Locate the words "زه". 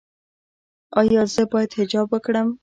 1.33-1.43